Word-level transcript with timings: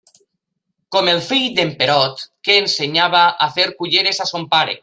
Com 0.95 1.11
el 1.11 1.21
fill 1.25 1.45
d'en 1.59 1.75
Perot, 1.83 2.25
que 2.49 2.57
ensenyava 2.65 3.25
a 3.49 3.53
fer 3.59 3.71
culleres 3.83 4.27
a 4.27 4.31
son 4.35 4.53
pare. 4.57 4.79